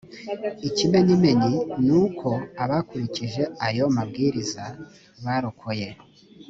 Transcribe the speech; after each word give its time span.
ikimenyimenyi 0.67 1.55
ni 1.85 1.93
uko 2.03 2.29
abakurikije 2.63 3.43
ayo 3.67 3.85
mabwiriza 3.95 4.63
barokoye 5.23 5.89